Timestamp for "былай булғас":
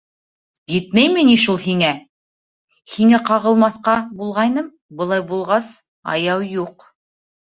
5.01-5.69